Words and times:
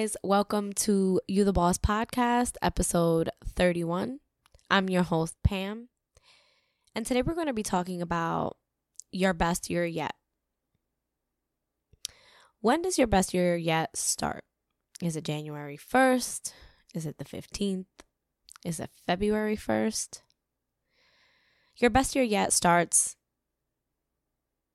Guys, 0.00 0.16
welcome 0.22 0.72
to 0.72 1.20
You 1.28 1.44
the 1.44 1.52
Boss 1.52 1.76
podcast, 1.76 2.56
episode 2.62 3.28
31. 3.44 4.20
I'm 4.70 4.88
your 4.88 5.02
host, 5.02 5.36
Pam. 5.44 5.90
And 6.94 7.04
today 7.04 7.20
we're 7.20 7.34
going 7.34 7.48
to 7.48 7.52
be 7.52 7.62
talking 7.62 8.00
about 8.00 8.56
your 9.12 9.34
best 9.34 9.68
year 9.68 9.84
yet. 9.84 10.14
When 12.62 12.80
does 12.80 12.96
your 12.96 13.08
best 13.08 13.34
year 13.34 13.58
yet 13.58 13.94
start? 13.94 14.44
Is 15.02 15.16
it 15.16 15.24
January 15.24 15.76
1st? 15.76 16.54
Is 16.94 17.04
it 17.04 17.18
the 17.18 17.26
15th? 17.26 17.84
Is 18.64 18.80
it 18.80 18.88
February 19.06 19.56
1st? 19.58 20.22
Your 21.76 21.90
best 21.90 22.16
year 22.16 22.24
yet 22.24 22.54
starts 22.54 23.16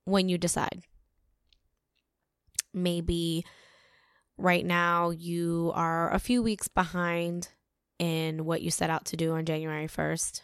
when 0.04 0.30
you 0.30 0.38
decide. 0.38 0.84
Maybe 2.76 3.44
right 4.38 4.66
now 4.66 5.10
you 5.10 5.72
are 5.76 6.12
a 6.14 6.20
few 6.20 6.44
weeks 6.44 6.68
behind 6.68 7.50
in 8.00 8.46
what 8.46 8.62
you 8.62 8.72
set 8.72 8.90
out 8.90 9.06
to 9.06 9.18
do 9.18 9.34
on 9.34 9.46
January 9.46 9.88
1st. 9.88 10.42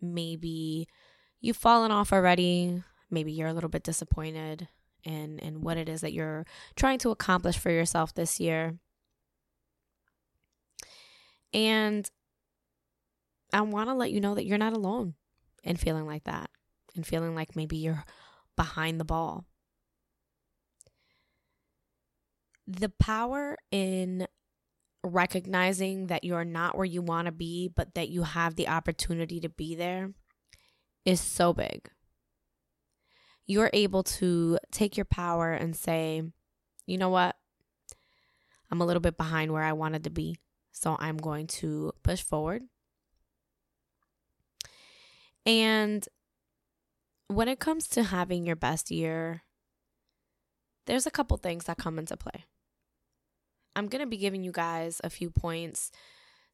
Maybe 0.00 0.88
you've 1.40 1.56
fallen 1.56 1.90
off 1.90 2.12
already. 2.12 2.82
Maybe 3.10 3.32
you're 3.32 3.48
a 3.48 3.54
little 3.54 3.70
bit 3.70 3.82
disappointed 3.82 4.68
in, 5.04 5.38
in 5.38 5.62
what 5.62 5.76
it 5.76 5.88
is 5.88 6.00
that 6.02 6.12
you're 6.12 6.46
trying 6.76 6.98
to 7.00 7.10
accomplish 7.10 7.58
for 7.58 7.70
yourself 7.70 8.14
this 8.14 8.40
year. 8.40 8.78
And 11.54 12.08
I 13.52 13.60
want 13.62 13.88
to 13.88 13.94
let 13.94 14.10
you 14.10 14.20
know 14.20 14.34
that 14.34 14.46
you're 14.46 14.58
not 14.58 14.72
alone 14.72 15.14
in 15.62 15.76
feeling 15.76 16.06
like 16.06 16.24
that 16.24 16.50
and 16.96 17.06
feeling 17.06 17.34
like 17.34 17.54
maybe 17.56 17.76
you're 17.76 18.04
behind 18.56 18.98
the 18.98 19.04
ball. 19.04 19.44
The 22.66 22.88
power 22.88 23.56
in 23.70 24.26
recognizing 25.04 26.06
that 26.06 26.24
you're 26.24 26.44
not 26.44 26.76
where 26.76 26.86
you 26.86 27.02
want 27.02 27.26
to 27.26 27.32
be, 27.32 27.68
but 27.74 27.94
that 27.94 28.08
you 28.08 28.22
have 28.22 28.54
the 28.54 28.68
opportunity 28.68 29.40
to 29.40 29.48
be 29.48 29.74
there 29.74 30.12
is 31.04 31.20
so 31.20 31.52
big. 31.52 31.90
You're 33.46 33.70
able 33.72 34.04
to 34.04 34.58
take 34.70 34.96
your 34.96 35.04
power 35.04 35.52
and 35.52 35.74
say, 35.74 36.22
you 36.86 36.98
know 36.98 37.10
what? 37.10 37.36
I'm 38.70 38.80
a 38.80 38.86
little 38.86 39.00
bit 39.00 39.16
behind 39.16 39.52
where 39.52 39.64
I 39.64 39.72
wanted 39.72 40.04
to 40.04 40.10
be. 40.10 40.36
So 40.70 40.96
I'm 40.98 41.16
going 41.16 41.48
to 41.48 41.92
push 42.02 42.22
forward. 42.22 42.62
And 45.44 46.08
when 47.26 47.48
it 47.48 47.58
comes 47.58 47.88
to 47.88 48.04
having 48.04 48.46
your 48.46 48.56
best 48.56 48.90
year, 48.90 49.42
there's 50.86 51.06
a 51.06 51.10
couple 51.10 51.36
things 51.36 51.64
that 51.64 51.78
come 51.78 51.98
into 51.98 52.16
play. 52.16 52.44
I'm 53.74 53.88
going 53.88 54.02
to 54.02 54.08
be 54.08 54.16
giving 54.16 54.42
you 54.42 54.52
guys 54.52 55.00
a 55.02 55.10
few 55.10 55.30
points 55.30 55.90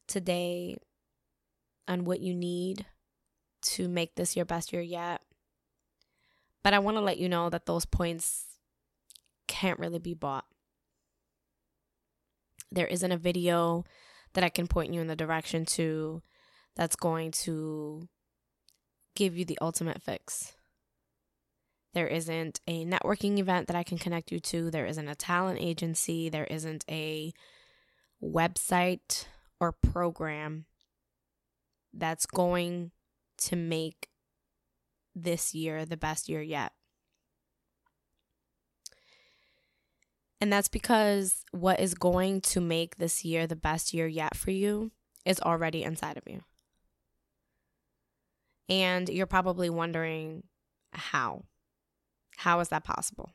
today 0.07 0.77
on 1.87 2.05
what 2.05 2.21
you 2.21 2.33
need 2.33 2.85
to 3.61 3.87
make 3.89 4.15
this 4.15 4.35
your 4.35 4.45
best 4.45 4.71
year 4.71 4.81
yet. 4.81 5.21
But 6.63 6.73
I 6.73 6.79
want 6.79 6.97
to 6.97 7.01
let 7.01 7.17
you 7.17 7.29
know 7.29 7.49
that 7.49 7.65
those 7.65 7.85
points 7.85 8.45
can't 9.47 9.79
really 9.79 9.99
be 9.99 10.13
bought. 10.13 10.45
There 12.71 12.87
isn't 12.87 13.11
a 13.11 13.17
video 13.17 13.83
that 14.33 14.43
I 14.43 14.49
can 14.49 14.67
point 14.67 14.93
you 14.93 15.01
in 15.01 15.07
the 15.07 15.15
direction 15.15 15.65
to 15.65 16.21
that's 16.75 16.95
going 16.95 17.31
to 17.31 18.07
give 19.15 19.35
you 19.37 19.43
the 19.43 19.57
ultimate 19.59 20.01
fix. 20.01 20.53
There 21.93 22.07
isn't 22.07 22.59
a 22.67 22.85
networking 22.85 23.39
event 23.39 23.67
that 23.67 23.75
I 23.75 23.83
can 23.83 23.97
connect 23.97 24.31
you 24.31 24.39
to. 24.41 24.69
There 24.69 24.85
isn't 24.85 25.07
a 25.07 25.15
talent 25.15 25.59
agency. 25.59 26.29
There 26.29 26.45
isn't 26.45 26.85
a 26.89 27.33
website 28.23 29.25
or 29.59 29.71
program 29.71 30.65
that's 31.93 32.25
going 32.25 32.91
to 33.37 33.55
make 33.55 34.09
this 35.15 35.55
year 35.55 35.85
the 35.85 35.97
best 35.97 36.29
year 36.29 36.41
yet. 36.41 36.73
And 40.41 40.53
that's 40.53 40.69
because 40.69 41.43
what 41.51 41.79
is 41.79 41.93
going 41.95 42.41
to 42.41 42.61
make 42.61 42.95
this 42.95 43.25
year 43.25 43.45
the 43.45 43.55
best 43.55 43.93
year 43.93 44.07
yet 44.07 44.37
for 44.37 44.51
you 44.51 44.91
is 45.25 45.39
already 45.41 45.83
inside 45.83 46.17
of 46.17 46.23
you. 46.27 46.41
And 48.69 49.09
you're 49.09 49.25
probably 49.25 49.69
wondering 49.69 50.43
how. 50.93 51.43
How 52.39 52.61
is 52.61 52.69
that 52.69 52.85
possible? 52.85 53.33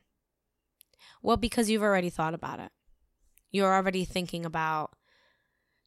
Well, 1.21 1.37
because 1.37 1.69
you've 1.69 1.83
already 1.83 2.09
thought 2.09 2.33
about 2.33 2.59
it. 2.59 2.71
You're 3.51 3.71
already 3.71 4.03
thinking 4.03 4.45
about 4.45 4.95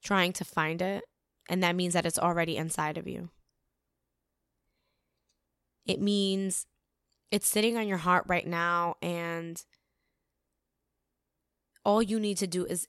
trying 0.05 0.33
to 0.35 0.45
find 0.45 0.81
it, 0.81 1.03
and 1.49 1.61
that 1.65 1.75
means 1.75 1.95
that 1.95 2.07
it's 2.07 2.19
already 2.19 2.57
inside 2.57 2.97
of 2.97 3.09
you. 3.09 3.31
It 5.85 6.01
means 6.01 6.67
it's 7.33 7.49
sitting 7.49 7.77
on 7.77 7.89
your 7.89 7.99
heart 7.99 8.25
right 8.29 8.47
now, 8.47 8.95
and 9.03 9.61
all 11.85 12.01
you 12.01 12.21
need 12.21 12.37
to 12.37 12.47
do 12.47 12.67
is 12.67 12.87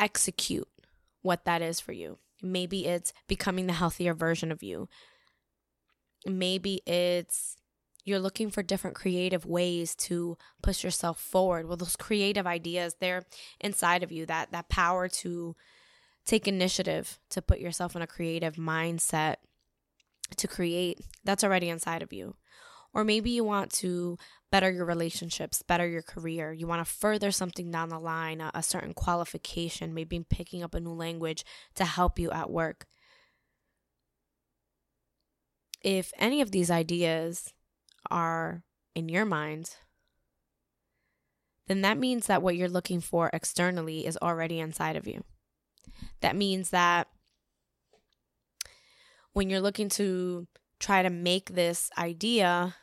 execute 0.00 0.66
what 1.20 1.44
that 1.44 1.62
is 1.62 1.78
for 1.78 1.92
you. 1.92 2.18
Maybe 2.42 2.86
it's 2.86 3.12
becoming 3.28 3.68
the 3.68 3.72
healthier 3.72 4.14
version 4.14 4.50
of 4.50 4.64
you. 4.64 4.88
Maybe 6.26 6.82
it's 6.86 7.56
you're 8.04 8.18
looking 8.18 8.50
for 8.50 8.62
different 8.62 8.96
creative 8.96 9.46
ways 9.46 9.94
to 9.94 10.36
push 10.62 10.82
yourself 10.82 11.20
forward 11.20 11.66
well 11.66 11.76
those 11.76 11.96
creative 11.96 12.46
ideas 12.46 12.96
they're 13.00 13.24
inside 13.60 14.02
of 14.02 14.12
you 14.12 14.26
that 14.26 14.50
that 14.52 14.68
power 14.68 15.08
to 15.08 15.54
take 16.24 16.46
initiative 16.46 17.18
to 17.30 17.42
put 17.42 17.58
yourself 17.58 17.96
in 17.96 18.02
a 18.02 18.06
creative 18.06 18.56
mindset 18.56 19.36
to 20.36 20.48
create 20.48 21.00
that's 21.24 21.44
already 21.44 21.68
inside 21.68 22.02
of 22.02 22.12
you 22.12 22.34
or 22.94 23.04
maybe 23.04 23.30
you 23.30 23.44
want 23.44 23.72
to 23.72 24.18
better 24.50 24.70
your 24.70 24.84
relationships, 24.84 25.62
better 25.62 25.88
your 25.88 26.02
career. 26.02 26.52
You 26.52 26.66
want 26.66 26.86
to 26.86 26.92
further 26.92 27.32
something 27.32 27.70
down 27.70 27.88
the 27.88 27.98
line, 27.98 28.40
a, 28.40 28.50
a, 28.54 28.62
certain 28.62 28.92
qualification, 28.92 29.94
maybe 29.94 30.20
picking 30.28 30.62
up 30.62 30.74
a 30.74 30.80
new 30.80 30.92
language 30.92 31.44
to 31.74 31.84
help 31.84 32.18
you 32.18 32.30
at 32.30 32.50
work. 32.50 32.86
If 35.80 36.12
any 36.18 36.42
of 36.42 36.50
these 36.50 36.70
ideas 36.70 37.52
are 38.10 38.62
in 38.94 39.08
your 39.08 39.24
mind, 39.24 39.76
then 41.66 41.82
that 41.82 41.98
means 41.98 42.26
that 42.26 42.42
what 42.42 42.56
you're 42.56 42.68
looking 42.68 43.00
for 43.00 43.30
externally 43.32 44.06
is 44.06 44.18
already 44.20 44.60
inside 44.60 44.96
of 44.96 45.06
you. 45.06 45.24
That 46.20 46.36
means 46.36 46.70
that 46.70 47.08
when 49.32 49.48
you're 49.48 49.60
looking 49.60 49.88
to 49.90 50.46
try 50.78 51.02
to 51.02 51.10
make 51.10 51.54
this 51.54 51.90
idea, 51.96 52.74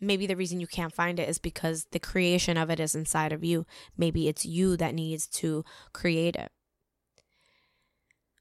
maybe 0.00 0.26
the 0.26 0.36
reason 0.36 0.60
you 0.60 0.66
can't 0.66 0.94
find 0.94 1.18
it 1.18 1.28
is 1.28 1.38
because 1.38 1.86
the 1.90 1.98
creation 1.98 2.56
of 2.56 2.70
it 2.70 2.78
is 2.78 2.94
inside 2.94 3.32
of 3.32 3.42
you. 3.42 3.66
Maybe 3.96 4.28
it's 4.28 4.44
you 4.44 4.76
that 4.76 4.94
needs 4.94 5.26
to 5.28 5.64
create 5.92 6.36
it. 6.36 6.52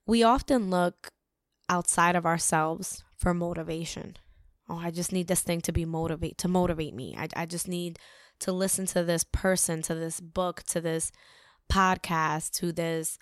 We 0.05 0.22
often 0.22 0.69
look 0.69 1.07
outside 1.67 2.16
of 2.16 2.25
ourselves 2.25 3.03
for 3.16 3.34
motivation 3.34 4.17
oh 4.69 4.77
i 4.77 4.91
just 4.91 5.11
need 5.11 5.27
this 5.27 5.41
thing 5.41 5.61
to 5.61 5.71
be 5.71 5.85
motivate 5.85 6.37
to 6.37 6.47
motivate 6.47 6.93
me. 6.93 7.15
I, 7.17 7.27
I 7.35 7.45
just 7.45 7.67
need 7.67 7.99
to 8.40 8.51
listen 8.51 8.85
to 8.87 9.03
this 9.03 9.23
person 9.23 9.81
to 9.84 9.95
this 9.95 10.19
book 10.19 10.63
to 10.63 10.81
this 10.81 11.11
podcast 11.72 12.51
to 12.51 12.72
this 12.72 13.17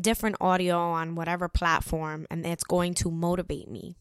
different 0.00 0.36
audio 0.40 0.76
on 0.78 1.14
whatever 1.14 1.48
platform 1.48 2.26
and 2.30 2.44
it's 2.44 2.64
going 2.64 2.94
to 2.94 3.10
motivate 3.10 3.68
me. 3.68 3.96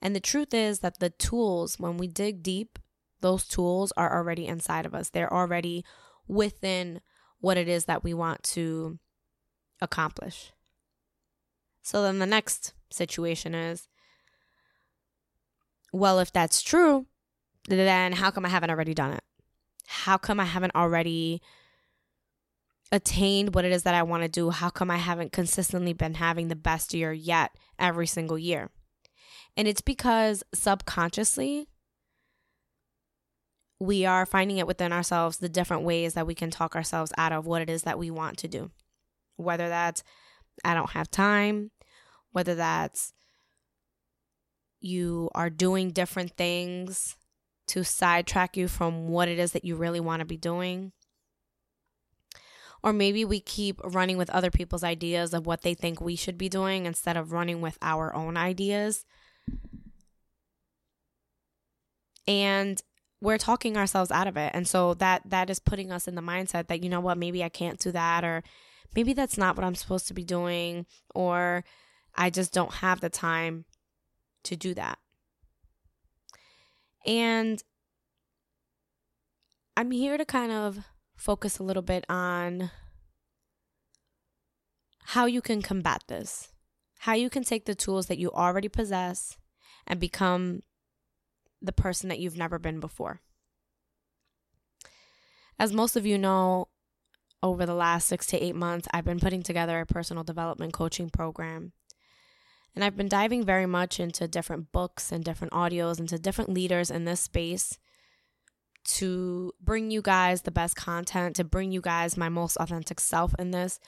And 0.00 0.14
the 0.14 0.20
truth 0.20 0.54
is 0.54 0.80
that 0.80 1.00
the 1.00 1.10
tools 1.10 1.78
when 1.78 1.96
we 1.96 2.06
dig 2.06 2.42
deep 2.42 2.78
those 3.20 3.46
tools 3.46 3.92
are 3.96 4.16
already 4.16 4.46
inside 4.46 4.86
of 4.86 4.94
us. 4.94 5.10
They're 5.10 5.32
already 5.32 5.84
within 6.26 7.00
what 7.40 7.56
it 7.56 7.68
is 7.68 7.86
that 7.86 8.04
we 8.04 8.14
want 8.14 8.42
to 8.42 8.98
accomplish. 9.80 10.52
So 11.82 12.02
then 12.02 12.18
the 12.18 12.26
next 12.26 12.74
situation 12.90 13.54
is 13.54 13.87
well, 15.92 16.18
if 16.18 16.32
that's 16.32 16.62
true, 16.62 17.06
then 17.68 18.12
how 18.12 18.30
come 18.30 18.44
I 18.44 18.48
haven't 18.48 18.70
already 18.70 18.94
done 18.94 19.12
it? 19.12 19.22
How 19.86 20.18
come 20.18 20.40
I 20.40 20.44
haven't 20.44 20.74
already 20.74 21.40
attained 22.90 23.54
what 23.54 23.64
it 23.64 23.72
is 23.72 23.82
that 23.82 23.94
I 23.94 24.02
want 24.02 24.22
to 24.22 24.28
do? 24.28 24.50
How 24.50 24.70
come 24.70 24.90
I 24.90 24.96
haven't 24.96 25.32
consistently 25.32 25.92
been 25.92 26.14
having 26.14 26.48
the 26.48 26.56
best 26.56 26.94
year 26.94 27.12
yet 27.12 27.52
every 27.78 28.06
single 28.06 28.38
year? 28.38 28.70
And 29.56 29.66
it's 29.66 29.80
because 29.80 30.42
subconsciously, 30.54 31.68
we 33.80 34.04
are 34.04 34.26
finding 34.26 34.58
it 34.58 34.66
within 34.66 34.92
ourselves 34.92 35.38
the 35.38 35.48
different 35.48 35.84
ways 35.84 36.14
that 36.14 36.26
we 36.26 36.34
can 36.34 36.50
talk 36.50 36.74
ourselves 36.74 37.12
out 37.16 37.32
of 37.32 37.46
what 37.46 37.62
it 37.62 37.70
is 37.70 37.82
that 37.82 37.98
we 37.98 38.10
want 38.10 38.36
to 38.38 38.48
do. 38.48 38.70
Whether 39.36 39.68
that's, 39.68 40.02
I 40.64 40.74
don't 40.74 40.90
have 40.90 41.10
time, 41.10 41.70
whether 42.32 42.54
that's, 42.54 43.12
you 44.80 45.30
are 45.34 45.50
doing 45.50 45.90
different 45.90 46.36
things 46.36 47.16
to 47.68 47.84
sidetrack 47.84 48.56
you 48.56 48.68
from 48.68 49.08
what 49.08 49.28
it 49.28 49.38
is 49.38 49.52
that 49.52 49.64
you 49.64 49.76
really 49.76 50.00
want 50.00 50.20
to 50.20 50.26
be 50.26 50.36
doing. 50.36 50.92
Or 52.82 52.92
maybe 52.92 53.24
we 53.24 53.40
keep 53.40 53.80
running 53.82 54.16
with 54.16 54.30
other 54.30 54.50
people's 54.50 54.84
ideas 54.84 55.34
of 55.34 55.46
what 55.46 55.62
they 55.62 55.74
think 55.74 56.00
we 56.00 56.16
should 56.16 56.38
be 56.38 56.48
doing 56.48 56.86
instead 56.86 57.16
of 57.16 57.32
running 57.32 57.60
with 57.60 57.76
our 57.82 58.14
own 58.14 58.36
ideas. 58.36 59.04
And 62.26 62.80
we're 63.20 63.38
talking 63.38 63.76
ourselves 63.76 64.10
out 64.12 64.28
of 64.28 64.36
it. 64.36 64.52
And 64.54 64.68
so 64.68 64.94
that 64.94 65.22
that 65.26 65.50
is 65.50 65.58
putting 65.58 65.90
us 65.90 66.06
in 66.06 66.14
the 66.14 66.22
mindset 66.22 66.68
that 66.68 66.82
you 66.82 66.88
know 66.88 67.00
what, 67.00 67.18
maybe 67.18 67.42
I 67.42 67.48
can't 67.48 67.80
do 67.80 67.90
that 67.92 68.24
or 68.24 68.44
maybe 68.94 69.12
that's 69.12 69.36
not 69.36 69.56
what 69.56 69.64
I'm 69.64 69.74
supposed 69.74 70.06
to 70.08 70.14
be 70.14 70.24
doing 70.24 70.86
or 71.14 71.64
I 72.14 72.30
just 72.30 72.52
don't 72.52 72.74
have 72.74 73.00
the 73.00 73.10
time 73.10 73.64
to 74.44 74.56
do 74.56 74.74
that. 74.74 74.98
And 77.06 77.62
I'm 79.76 79.90
here 79.90 80.18
to 80.18 80.24
kind 80.24 80.52
of 80.52 80.80
focus 81.16 81.58
a 81.58 81.62
little 81.62 81.82
bit 81.82 82.04
on 82.08 82.70
how 85.04 85.26
you 85.26 85.40
can 85.40 85.62
combat 85.62 86.02
this, 86.08 86.48
how 87.00 87.14
you 87.14 87.30
can 87.30 87.44
take 87.44 87.64
the 87.64 87.74
tools 87.74 88.06
that 88.06 88.18
you 88.18 88.30
already 88.30 88.68
possess 88.68 89.38
and 89.86 89.98
become 89.98 90.62
the 91.62 91.72
person 91.72 92.08
that 92.08 92.18
you've 92.18 92.36
never 92.36 92.58
been 92.58 92.80
before. 92.80 93.20
As 95.58 95.72
most 95.72 95.96
of 95.96 96.06
you 96.06 96.18
know, 96.18 96.68
over 97.42 97.66
the 97.66 97.74
last 97.74 98.06
six 98.06 98.26
to 98.26 98.44
eight 98.44 98.54
months, 98.54 98.88
I've 98.92 99.04
been 99.04 99.20
putting 99.20 99.42
together 99.42 99.80
a 99.80 99.86
personal 99.86 100.24
development 100.24 100.72
coaching 100.72 101.08
program. 101.08 101.72
And 102.78 102.84
I've 102.84 102.96
been 102.96 103.08
diving 103.08 103.44
very 103.44 103.66
much 103.66 103.98
into 103.98 104.28
different 104.28 104.70
books 104.70 105.10
and 105.10 105.24
different 105.24 105.52
audios, 105.52 105.98
into 105.98 106.16
different 106.16 106.50
leaders 106.50 106.92
in 106.92 107.06
this 107.06 107.18
space 107.18 107.76
to 108.90 109.52
bring 109.60 109.90
you 109.90 110.00
guys 110.00 110.42
the 110.42 110.52
best 110.52 110.76
content, 110.76 111.34
to 111.34 111.42
bring 111.42 111.72
you 111.72 111.80
guys 111.80 112.16
my 112.16 112.28
most 112.28 112.56
authentic 112.58 113.00
self 113.00 113.34
in 113.36 113.50
this, 113.50 113.80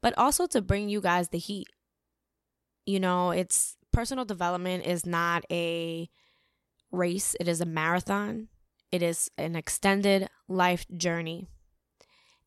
but 0.00 0.18
also 0.18 0.48
to 0.48 0.60
bring 0.60 0.88
you 0.88 1.00
guys 1.00 1.28
the 1.28 1.38
heat. 1.38 1.68
You 2.86 2.98
know, 2.98 3.30
it's 3.30 3.76
personal 3.92 4.24
development 4.24 4.84
is 4.84 5.06
not 5.06 5.44
a 5.48 6.10
race, 6.90 7.36
it 7.38 7.46
is 7.46 7.60
a 7.60 7.66
marathon, 7.66 8.48
it 8.90 9.00
is 9.00 9.30
an 9.38 9.54
extended 9.54 10.28
life 10.48 10.86
journey. 10.96 11.46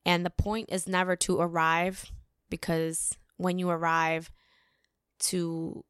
And 0.05 0.25
the 0.25 0.31
point 0.31 0.67
is 0.69 0.85
never 0.85 1.15
to 1.15 1.39
arrive 1.39 2.11
because 2.49 3.17
when 3.37 3.57
you 3.57 3.69
arrive 3.69 4.29
to 5.19 5.83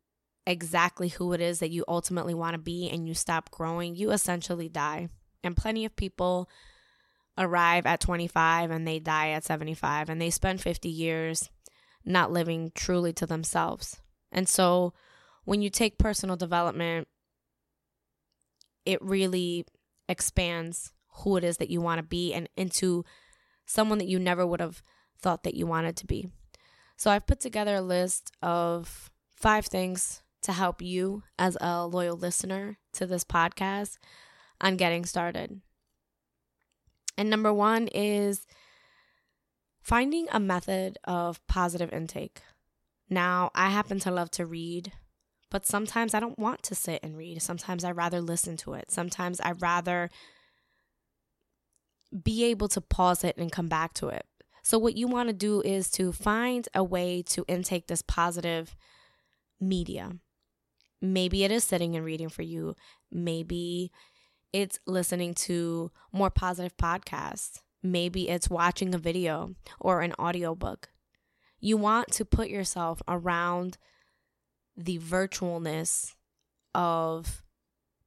exactly 0.47 1.09
who 1.09 1.33
it 1.33 1.41
is 1.41 1.59
that 1.59 1.71
you 1.71 1.83
ultimately 1.87 2.33
want 2.33 2.53
to 2.53 2.59
be 2.59 2.89
and 2.89 3.07
you 3.07 3.13
stop 3.13 3.51
growing, 3.51 3.95
you 3.95 4.11
essentially 4.11 4.69
die. 4.69 5.09
And 5.43 5.57
plenty 5.57 5.85
of 5.85 5.95
people 5.95 6.49
arrive 7.37 7.85
at 7.85 7.99
25 7.99 8.71
and 8.71 8.87
they 8.87 8.99
die 8.99 9.29
at 9.29 9.43
75 9.43 10.09
and 10.09 10.21
they 10.21 10.29
spend 10.29 10.61
50 10.61 10.89
years 10.89 11.49
not 12.05 12.31
living 12.31 12.71
truly 12.75 13.11
to 13.13 13.25
themselves. 13.25 13.99
And 14.31 14.47
so 14.47 14.93
when 15.43 15.61
you 15.61 15.69
take 15.69 15.97
personal 15.97 16.35
development 16.35 17.07
it 18.85 19.01
really 19.01 19.65
expands 20.07 20.93
who 21.17 21.37
it 21.37 21.43
is 21.43 21.57
that 21.57 21.69
you 21.69 21.81
want 21.81 21.99
to 21.99 22.03
be 22.03 22.33
and 22.33 22.47
into 22.55 23.03
someone 23.65 23.97
that 23.97 24.07
you 24.07 24.19
never 24.19 24.45
would 24.45 24.59
have 24.59 24.83
thought 25.19 25.43
that 25.43 25.55
you 25.55 25.65
wanted 25.65 25.95
to 25.97 26.05
be. 26.05 26.29
So 26.97 27.09
I've 27.09 27.27
put 27.27 27.39
together 27.39 27.75
a 27.75 27.81
list 27.81 28.31
of 28.41 29.09
five 29.45 29.67
things 29.67 30.23
to 30.41 30.51
help 30.51 30.81
you 30.81 31.21
as 31.37 31.55
a 31.61 31.85
loyal 31.85 32.17
listener 32.17 32.79
to 32.91 33.05
this 33.05 33.23
podcast 33.23 33.99
on 34.59 34.75
getting 34.75 35.05
started. 35.05 35.61
And 37.15 37.29
number 37.29 37.53
one 37.53 37.87
is 37.89 38.47
finding 39.83 40.25
a 40.31 40.39
method 40.39 40.97
of 41.03 41.45
positive 41.45 41.93
intake. 41.93 42.41
Now, 43.07 43.51
I 43.53 43.69
happen 43.69 43.99
to 43.99 44.09
love 44.09 44.31
to 44.31 44.47
read 44.47 44.93
but 45.51 45.65
sometimes 45.65 46.13
I 46.13 46.19
don't 46.19 46.39
want 46.39 46.63
to 46.63 46.75
sit 46.75 46.99
and 47.01 47.15
read. 47.15 47.41
Sometimes 47.41 47.85
I 47.85 47.91
rather 47.91 48.19
listen 48.19 48.57
to 48.57 48.73
it. 48.73 48.91
Sometimes 48.91 49.39
I 49.39 49.51
rather 49.51 50.09
be 52.23 52.43
able 52.45 52.67
to 52.69 52.81
pause 52.81 53.23
it 53.23 53.37
and 53.37 53.51
come 53.51 53.69
back 53.69 53.93
to 53.93 54.09
it. 54.09 54.25
So 54.63 54.77
what 54.77 54.97
you 54.97 55.07
want 55.07 55.29
to 55.29 55.33
do 55.33 55.61
is 55.61 55.89
to 55.91 56.11
find 56.11 56.67
a 56.73 56.83
way 56.83 57.21
to 57.27 57.45
intake 57.47 57.87
this 57.87 58.01
positive 58.01 58.75
media. 59.59 60.11
Maybe 61.01 61.43
it 61.43 61.51
is 61.51 61.63
sitting 61.63 61.95
and 61.95 62.05
reading 62.05 62.29
for 62.29 62.41
you. 62.41 62.75
Maybe 63.11 63.91
it's 64.53 64.79
listening 64.87 65.33
to 65.33 65.91
more 66.11 66.29
positive 66.29 66.77
podcasts. 66.77 67.59
Maybe 67.83 68.29
it's 68.29 68.49
watching 68.49 68.95
a 68.95 68.97
video 68.97 69.55
or 69.79 70.01
an 70.01 70.13
audiobook. 70.19 70.89
You 71.59 71.77
want 71.77 72.11
to 72.13 72.25
put 72.25 72.49
yourself 72.49 73.01
around 73.07 73.77
the 74.75 74.97
virtualness 74.99 76.13
of 76.73 77.43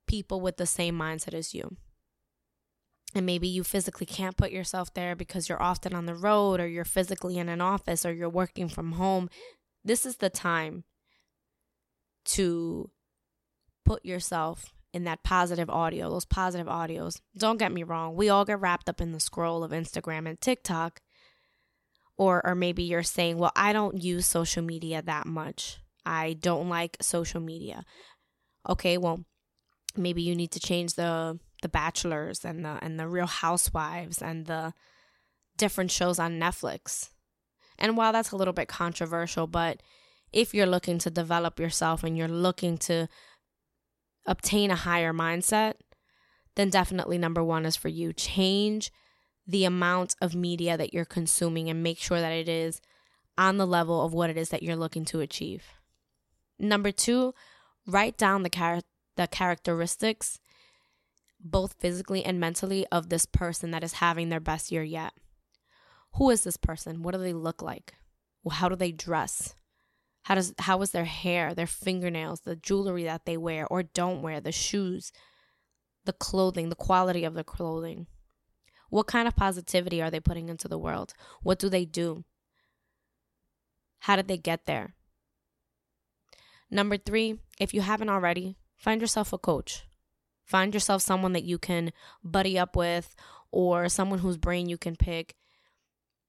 people 0.07 0.41
with 0.41 0.57
the 0.57 0.67
same 0.67 0.99
mindset 0.99 1.35
as 1.35 1.55
you. 1.55 1.77
And 3.15 3.25
maybe 3.25 3.49
you 3.49 3.65
physically 3.65 4.07
can't 4.07 4.37
put 4.37 4.51
yourself 4.51 4.93
there 4.93 5.17
because 5.17 5.49
you're 5.49 5.63
often 5.63 5.95
on 5.95 6.07
the 6.07 6.15
road 6.15 6.61
or 6.61 6.67
you're 6.67 6.85
physically 6.85 7.39
in 7.39 7.49
an 7.49 7.61
office 7.61 8.05
or 8.05 8.13
you're 8.13 8.29
working 8.29 8.69
from 8.69 8.93
home. 8.93 9.31
This 9.85 10.05
is 10.05 10.17
the 10.17 10.29
time 10.29 10.85
to 12.29 12.91
put 13.85 14.05
yourself 14.05 14.73
in 14.93 15.05
that 15.05 15.23
positive 15.23 15.69
audio, 15.69 16.11
those 16.11 16.25
positive 16.25 16.67
audios. 16.67 17.21
Don't 17.37 17.59
get 17.59 17.73
me 17.73 17.83
wrong, 17.83 18.17
we 18.17 18.29
all 18.29 18.45
get 18.45 18.61
wrapped 18.61 18.89
up 18.89 19.01
in 19.01 19.13
the 19.13 19.21
scroll 19.21 19.63
of 19.63 19.73
Instagram 19.73 20.29
and 20.29 20.41
TikTok. 20.41 21.01
Or 22.17 22.45
or 22.45 22.57
maybe 22.57 22.83
you're 22.83 23.05
saying, 23.05 23.39
"Well, 23.39 23.53
I 23.55 23.73
don't 23.73 24.03
use 24.03 24.27
social 24.27 24.63
media 24.63 25.03
that 25.03 25.27
much." 25.27 25.79
I 26.05 26.33
don't 26.33 26.69
like 26.69 26.97
social 27.01 27.41
media. 27.41 27.85
Okay, 28.69 28.99
well, 28.99 29.25
maybe 29.97 30.23
you 30.23 30.35
need 30.35 30.51
to 30.53 30.61
change 30.61 30.95
the 30.95 31.39
the 31.63 31.69
bachelors 31.69 32.45
and 32.45 32.65
the 32.65 32.79
and 32.83 32.99
the 32.99 33.07
real 33.07 33.27
housewives 33.27 34.21
and 34.21 34.47
the 34.47 34.73
different 35.57 35.91
shows 35.91 36.19
on 36.19 36.41
Netflix. 36.41 37.11
And 37.79 37.97
while 37.97 38.13
that's 38.13 38.33
a 38.33 38.37
little 38.37 38.55
bit 38.55 38.69
controversial, 38.69 39.47
but 39.47 39.83
if 40.33 40.55
you're 40.55 40.67
looking 40.67 40.99
to 40.99 41.11
develop 41.11 41.59
yourself 41.59 42.05
and 42.05 42.17
you're 42.17 42.29
looking 42.29 42.79
to 42.79 43.09
obtain 44.27 44.71
a 44.71 44.77
higher 44.77 45.13
mindset, 45.13 45.75
then 46.57 46.71
definitely 46.71 47.19
number 47.19 47.43
1 47.43 47.65
is 47.67 47.77
for 47.77 47.89
you 47.89 48.13
change 48.13 48.91
the 49.47 49.65
amount 49.65 50.15
of 50.21 50.35
media 50.35 50.77
that 50.77 50.93
you're 50.93 51.07
consuming 51.07 51.71
and 51.71 51.83
make 51.83 51.99
sure 51.99 52.21
that 52.21 52.33
it 52.33 52.49
is 52.49 52.83
on 53.39 53.57
the 53.57 53.67
level 53.67 54.05
of 54.05 54.13
what 54.13 54.29
it 54.29 54.37
is 54.37 54.51
that 54.51 54.63
you're 54.63 54.77
looking 54.77 55.07
to 55.07 55.21
achieve. 55.21 55.65
Number 56.59 56.91
two, 56.91 57.33
write 57.87 58.19
down 58.19 58.43
the 58.43 58.51
char- 58.51 58.83
the 59.17 59.27
characteristics, 59.27 60.41
both 61.41 61.77
physically 61.79 62.25
and 62.25 62.39
mentally, 62.39 62.87
of 62.93 63.09
this 63.09 63.25
person 63.25 63.71
that 63.71 63.85
is 63.85 63.95
having 63.95 64.29
their 64.29 64.41
best 64.41 64.71
year 64.71 64.83
yet. 64.83 65.13
Who 66.15 66.31
is 66.31 66.45
this 66.45 66.57
person? 66.57 67.03
What 67.03 67.15
do 67.15 67.21
they 67.21 67.33
look 67.33 67.63
like? 67.63 67.95
How 68.51 68.69
do 68.69 68.77
they 68.77 68.93
dress? 68.93 69.55
How 70.29 70.35
does 70.35 70.53
how 70.59 70.83
is 70.83 70.91
their 70.91 71.07
hair, 71.07 71.55
their 71.55 71.67
fingernails, 71.67 72.41
the 72.41 72.55
jewelry 72.55 73.05
that 73.05 73.25
they 73.25 73.39
wear 73.39 73.67
or 73.67 73.83
don't 73.83 74.21
wear, 74.21 74.43
the 74.43 74.53
shoes, 74.53 75.11
the 76.05 76.13
clothing, 76.13 76.69
the 76.69 76.77
quality 76.77 77.25
of 77.25 77.33
the 77.33 77.43
clothing? 77.43 78.09
What 78.91 79.07
kind 79.07 79.27
of 79.27 79.35
positivity 79.35 80.03
are 80.03 80.11
they 80.11 80.21
putting 80.21 80.51
into 80.51 80.69
the 80.69 80.77
world? 80.77 81.15
What 81.43 81.59
do 81.59 81.71
they 81.71 81.87
do? 81.87 82.27
How 84.01 84.17
did 84.17 84.29
they 84.29 84.37
get 84.37 84.67
there? 84.67 84.93
Number 86.71 86.99
three, 86.99 87.39
if 87.59 87.73
you 87.73 87.81
haven't 87.81 88.11
already, 88.11 88.59
find 88.77 89.01
yourself 89.01 89.33
a 89.33 89.39
coach. 89.39 89.87
Find 90.45 90.75
yourself 90.75 91.01
someone 91.01 91.33
that 91.33 91.45
you 91.45 91.57
can 91.57 91.91
buddy 92.23 92.59
up 92.59 92.77
with 92.77 93.15
or 93.51 93.89
someone 93.89 94.19
whose 94.19 94.37
brain 94.37 94.69
you 94.69 94.77
can 94.77 94.95
pick 94.95 95.37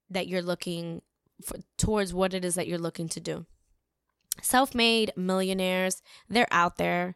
that 0.10 0.30
you're 0.30 0.42
looking 0.42 1.02
for, 1.44 1.58
towards 1.78 2.14
what 2.14 2.34
it 2.34 2.46
is 2.46 2.56
that 2.56 2.68
you're 2.70 2.78
looking 2.78 3.10
to 3.10 3.20
do. 3.20 3.46
Self 4.42 4.74
made 4.76 5.14
millionaires, 5.16 6.02
they're 6.30 6.48
out 6.52 6.78
there. 6.78 7.16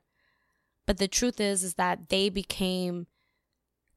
But 0.86 0.98
the 0.98 1.08
truth 1.08 1.39
is, 1.39 1.63
is 1.63 1.75
that 1.75 2.10
they 2.10 2.30
became 2.30 3.08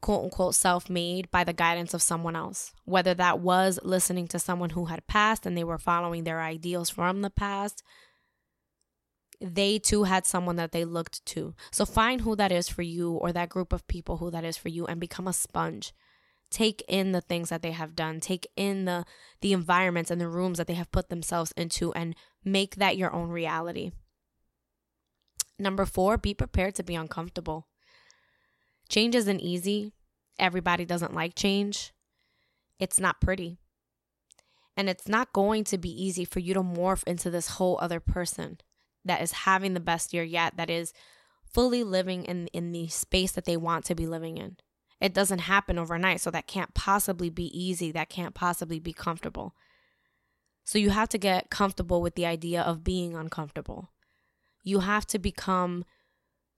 quote 0.00 0.25
unquote 0.25 0.54
self 0.54 0.88
made 0.88 1.30
by 1.30 1.42
the 1.42 1.52
guidance 1.52 1.95
of 1.95 2.02
someone 2.02 2.37
else. 2.37 2.73
Whether 2.85 3.14
that 3.14 3.40
was 3.40 3.80
listening 3.83 4.28
to 4.28 4.38
someone 4.38 4.71
who 4.71 4.87
had 4.87 5.06
passed 5.06 5.47
and 5.47 5.56
they 5.56 5.64
were 5.64 5.78
following 5.78 6.25
their 6.25 6.40
ideals 6.40 6.90
from 6.90 7.23
the 7.23 7.30
past, 7.30 7.83
they 9.40 9.78
too 9.78 10.04
had 10.04 10.26
someone 10.26 10.56
that 10.56 10.73
they 10.73 10.85
looked 10.85 11.25
to. 11.26 11.54
So 11.71 11.85
find 11.85 12.21
who 12.21 12.37
that 12.37 12.52
is 12.52 12.68
for 12.68 12.83
you 12.83 13.12
or 13.12 13.33
that 13.33 13.49
group 13.49 13.73
of 13.73 13.87
people 13.88 14.18
who 14.18 14.30
that 14.30 14.45
is 14.45 14.56
for 14.56 14.68
you 14.68 14.87
and 14.87 15.00
become 15.00 15.26
a 15.26 15.33
sponge. 15.33 15.92
Take 16.50 16.82
in 16.88 17.12
the 17.12 17.20
things 17.20 17.48
that 17.48 17.62
they 17.62 17.72
have 17.72 17.96
done. 17.96 18.20
Take 18.20 18.46
in 18.56 18.84
the 18.84 19.04
the 19.40 19.52
environments 19.52 20.10
and 20.10 20.20
the 20.20 20.28
rooms 20.28 20.58
that 20.58 20.66
they 20.66 20.74
have 20.74 20.92
put 20.92 21.08
themselves 21.08 21.52
into 21.56 21.92
and 21.94 22.14
make 22.44 22.76
that 22.76 22.96
your 22.96 23.12
own 23.12 23.28
reality. 23.28 23.90
Number 25.58 25.84
4, 25.84 26.18
be 26.18 26.34
prepared 26.34 26.74
to 26.76 26.82
be 26.82 26.94
uncomfortable. 26.94 27.66
Change 28.88 29.14
isn't 29.14 29.40
easy. 29.40 29.92
Everybody 30.38 30.84
doesn't 30.84 31.14
like 31.14 31.34
change. 31.34 31.92
It's 32.78 33.00
not 33.00 33.20
pretty. 33.20 33.58
And 34.76 34.88
it's 34.88 35.08
not 35.08 35.32
going 35.32 35.64
to 35.64 35.78
be 35.78 35.90
easy 35.90 36.24
for 36.24 36.40
you 36.40 36.52
to 36.54 36.62
morph 36.62 37.02
into 37.04 37.30
this 37.30 37.50
whole 37.50 37.78
other 37.80 38.00
person 38.00 38.58
that 39.04 39.22
is 39.22 39.32
having 39.32 39.72
the 39.72 39.80
best 39.80 40.12
year 40.12 40.24
yet, 40.24 40.56
that 40.56 40.68
is 40.68 40.92
fully 41.52 41.82
living 41.82 42.24
in, 42.24 42.48
in 42.48 42.72
the 42.72 42.88
space 42.88 43.32
that 43.32 43.46
they 43.46 43.56
want 43.56 43.86
to 43.86 43.94
be 43.94 44.06
living 44.06 44.36
in. 44.36 44.56
It 45.00 45.12
doesn't 45.12 45.40
happen 45.40 45.78
overnight, 45.78 46.20
so 46.20 46.30
that 46.30 46.46
can't 46.46 46.74
possibly 46.74 47.28
be 47.30 47.46
easy. 47.58 47.92
That 47.92 48.08
can't 48.08 48.34
possibly 48.34 48.80
be 48.80 48.92
comfortable. 48.92 49.54
So 50.64 50.78
you 50.78 50.90
have 50.90 51.08
to 51.10 51.18
get 51.18 51.50
comfortable 51.50 52.02
with 52.02 52.14
the 52.14 52.26
idea 52.26 52.62
of 52.62 52.82
being 52.82 53.14
uncomfortable. 53.14 53.90
You 54.64 54.80
have 54.80 55.06
to 55.08 55.18
become 55.18 55.84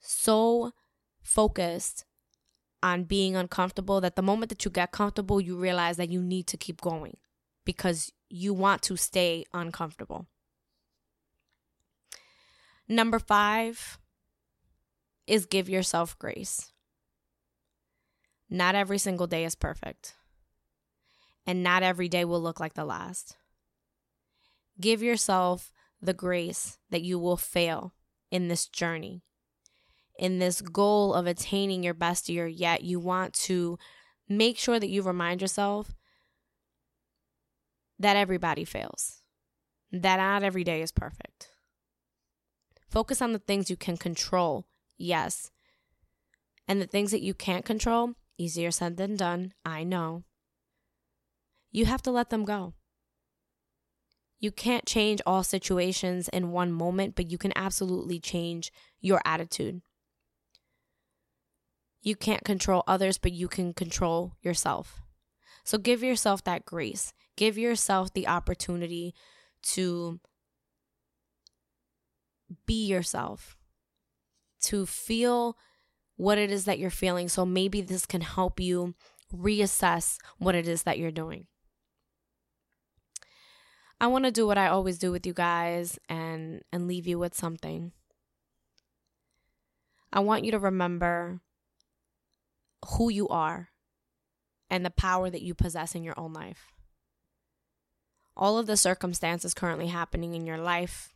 so 0.00 0.72
focused 1.20 2.04
on 2.82 3.04
being 3.04 3.36
uncomfortable 3.36 4.00
that 4.00 4.16
the 4.16 4.22
moment 4.22 4.50
that 4.50 4.64
you 4.64 4.70
get 4.70 4.92
comfortable, 4.92 5.40
you 5.40 5.56
realize 5.56 5.96
that 5.96 6.10
you 6.10 6.22
need 6.22 6.46
to 6.46 6.56
keep 6.56 6.80
going 6.80 7.16
because 7.64 8.12
you 8.30 8.54
want 8.54 8.82
to 8.82 8.96
stay 8.96 9.44
uncomfortable. 9.52 10.26
Number 12.88 13.18
five 13.18 13.98
is 15.26 15.44
give 15.44 15.68
yourself 15.68 16.18
grace. 16.18 16.72
Not 18.50 18.74
every 18.74 18.98
single 18.98 19.26
day 19.26 19.44
is 19.44 19.54
perfect, 19.54 20.14
and 21.46 21.62
not 21.62 21.82
every 21.82 22.08
day 22.08 22.24
will 22.24 22.40
look 22.40 22.60
like 22.60 22.74
the 22.74 22.84
last. 22.84 23.36
Give 24.80 25.02
yourself 25.02 25.72
the 26.00 26.14
grace 26.14 26.78
that 26.90 27.02
you 27.02 27.18
will 27.18 27.36
fail 27.36 27.94
in 28.30 28.48
this 28.48 28.66
journey, 28.66 29.22
in 30.18 30.38
this 30.38 30.60
goal 30.62 31.12
of 31.14 31.26
attaining 31.26 31.82
your 31.82 31.94
best 31.94 32.28
year, 32.28 32.46
yet 32.46 32.82
you 32.82 33.00
want 33.00 33.34
to 33.34 33.78
make 34.28 34.56
sure 34.56 34.78
that 34.80 34.88
you 34.88 35.02
remind 35.02 35.42
yourself 35.42 35.94
that 37.98 38.16
everybody 38.16 38.64
fails, 38.64 39.22
that 39.92 40.16
not 40.16 40.42
every 40.42 40.64
day 40.64 40.80
is 40.80 40.92
perfect. 40.92 41.50
Focus 42.88 43.20
on 43.20 43.32
the 43.32 43.38
things 43.38 43.68
you 43.68 43.76
can 43.76 43.96
control, 43.96 44.66
yes. 44.96 45.50
And 46.66 46.80
the 46.80 46.86
things 46.86 47.10
that 47.10 47.22
you 47.22 47.34
can't 47.34 47.64
control, 47.64 48.14
easier 48.38 48.70
said 48.70 48.96
than 48.96 49.16
done, 49.16 49.52
I 49.64 49.84
know. 49.84 50.24
You 51.70 51.86
have 51.86 52.02
to 52.02 52.10
let 52.10 52.30
them 52.30 52.44
go. 52.44 52.74
You 54.40 54.52
can't 54.52 54.86
change 54.86 55.20
all 55.26 55.42
situations 55.42 56.28
in 56.28 56.52
one 56.52 56.72
moment, 56.72 57.16
but 57.16 57.30
you 57.30 57.38
can 57.38 57.52
absolutely 57.56 58.20
change 58.20 58.72
your 59.00 59.20
attitude. 59.24 59.82
You 62.02 62.14
can't 62.14 62.44
control 62.44 62.84
others, 62.86 63.18
but 63.18 63.32
you 63.32 63.48
can 63.48 63.74
control 63.74 64.34
yourself. 64.40 65.02
So 65.64 65.76
give 65.76 66.02
yourself 66.02 66.44
that 66.44 66.64
grace. 66.64 67.12
Give 67.36 67.58
yourself 67.58 68.12
the 68.12 68.28
opportunity 68.28 69.14
to 69.74 70.20
be 72.66 72.86
yourself, 72.86 73.56
to 74.62 74.86
feel 74.86 75.56
what 76.18 76.36
it 76.36 76.50
is 76.50 76.66
that 76.66 76.78
you're 76.78 76.90
feeling. 76.90 77.28
So 77.28 77.46
maybe 77.46 77.80
this 77.80 78.04
can 78.04 78.20
help 78.20 78.60
you 78.60 78.94
reassess 79.34 80.18
what 80.38 80.54
it 80.54 80.68
is 80.68 80.82
that 80.82 80.98
you're 80.98 81.10
doing. 81.10 81.46
I 84.00 84.08
want 84.08 84.26
to 84.26 84.30
do 84.30 84.46
what 84.46 84.58
I 84.58 84.66
always 84.66 84.98
do 84.98 85.10
with 85.10 85.26
you 85.26 85.32
guys 85.32 85.98
and 86.08 86.62
and 86.72 86.86
leave 86.86 87.06
you 87.06 87.18
with 87.18 87.34
something. 87.34 87.92
I 90.12 90.20
want 90.20 90.44
you 90.44 90.50
to 90.52 90.58
remember 90.58 91.40
who 92.96 93.10
you 93.10 93.28
are 93.28 93.70
and 94.70 94.84
the 94.84 94.90
power 94.90 95.30
that 95.30 95.42
you 95.42 95.54
possess 95.54 95.94
in 95.94 96.02
your 96.02 96.18
own 96.18 96.32
life. 96.32 96.72
All 98.36 98.58
of 98.58 98.66
the 98.66 98.76
circumstances 98.76 99.54
currently 99.54 99.88
happening 99.88 100.34
in 100.34 100.46
your 100.46 100.58
life, 100.58 101.12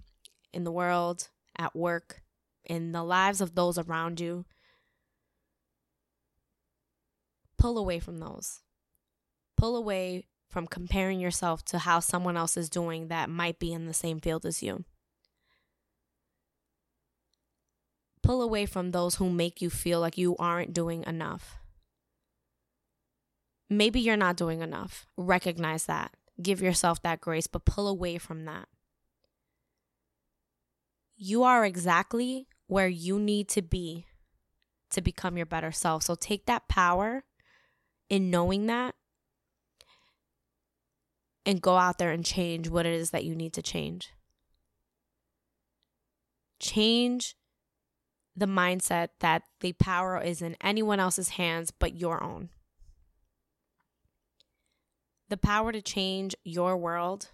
in 0.53 0.65
the 0.65 0.73
world, 0.73 1.29
at 1.57 1.75
work, 1.75 2.23
in 2.65 2.93
the 2.93 3.05
lives 3.05 3.41
of 3.41 3.55
those 3.55 3.79
around 3.79 4.21
you, 4.21 4.45
pull 7.63 7.79
away 7.79 8.01
from 8.01 8.19
those. 8.19 8.59
Pull 9.57 9.77
away 9.77 10.25
from 10.49 10.67
comparing 10.67 11.21
yourself 11.21 11.65
to 11.67 11.79
how 11.79 12.01
someone 12.01 12.37
else 12.37 12.57
is 12.57 12.69
doing 12.69 13.07
that 13.07 13.31
might 13.31 13.61
be 13.61 13.73
in 13.73 13.87
the 13.87 13.95
same 13.95 14.19
field 14.19 14.45
as 14.45 14.65
you. 14.65 14.85
Pull 18.21 18.43
away 18.43 18.67
from 18.67 18.91
those 18.91 19.15
who 19.15 19.31
make 19.31 19.63
you 19.63 19.71
feel 19.71 20.01
like 20.01 20.19
you 20.19 20.35
aren't 20.41 20.75
doing 20.75 21.05
enough. 21.07 21.59
Maybe 23.71 24.01
you're 24.01 24.17
not 24.17 24.37
doing 24.37 24.61
enough. 24.61 25.07
Recognize 25.17 25.87
that. 25.87 26.17
Give 26.43 26.61
yourself 26.61 27.01
that 27.03 27.21
grace, 27.21 27.47
but 27.47 27.65
pull 27.65 27.87
away 27.87 28.19
from 28.19 28.45
that. 28.45 28.67
You 31.17 31.45
are 31.45 31.65
exactly 31.65 32.49
where 32.67 32.89
you 32.89 33.21
need 33.21 33.49
to 33.51 33.63
be 33.63 34.07
to 34.91 35.01
become 35.01 35.37
your 35.37 35.47
better 35.47 35.71
self. 35.71 36.03
So 36.03 36.17
take 36.17 36.47
that 36.47 36.67
power 36.67 37.23
in 38.13 38.29
knowing 38.29 38.67
that 38.67 38.95
and 41.47 41.63
go 41.63 41.79
out 41.79 41.97
there 41.97 42.11
and 42.11 42.27
change 42.27 42.69
what 42.69 42.85
it 42.85 42.93
is 42.93 43.11
that 43.11 43.25
you 43.25 43.35
need 43.35 43.55
to 43.55 43.63
change. 43.63 44.11
Change 46.61 47.35
the 48.37 48.45
mindset 48.45 49.09
that 49.21 49.45
the 49.61 49.73
power 49.73 50.21
is 50.21 50.43
in 50.43 50.59
anyone 50.61 51.01
else's 51.01 51.31
hands 51.31 51.71
but 51.71 51.97
your 51.97 52.23
own. 52.23 52.51
The 55.31 55.39
power 55.39 55.73
to 55.73 55.81
change 55.81 56.35
your 56.45 56.77
world 56.77 57.31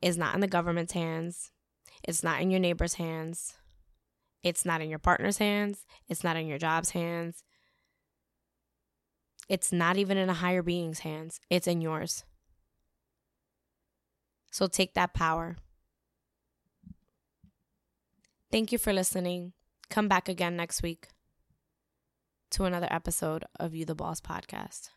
is 0.00 0.16
not 0.16 0.34
in 0.34 0.40
the 0.40 0.46
government's 0.46 0.94
hands. 0.94 1.50
It's 2.02 2.24
not 2.24 2.40
in 2.40 2.50
your 2.50 2.60
neighbor's 2.60 2.94
hands. 2.94 3.52
It's 4.42 4.64
not 4.64 4.80
in 4.80 4.88
your 4.88 4.98
partner's 4.98 5.36
hands. 5.36 5.84
It's 6.08 6.24
not 6.24 6.38
in 6.38 6.46
your 6.46 6.58
job's 6.58 6.90
hands. 6.90 7.44
It's 9.48 9.72
not 9.72 9.96
even 9.96 10.16
in 10.16 10.28
a 10.28 10.34
higher 10.34 10.62
being's 10.62 11.00
hands. 11.00 11.40
It's 11.50 11.66
in 11.66 11.80
yours. 11.80 12.24
So 14.50 14.66
take 14.66 14.94
that 14.94 15.14
power. 15.14 15.56
Thank 18.50 18.72
you 18.72 18.78
for 18.78 18.92
listening. 18.92 19.52
Come 19.90 20.08
back 20.08 20.28
again 20.28 20.56
next 20.56 20.82
week 20.82 21.08
to 22.52 22.64
another 22.64 22.88
episode 22.90 23.44
of 23.58 23.74
You 23.74 23.84
the 23.84 23.94
Boss 23.96 24.20
podcast. 24.20 24.90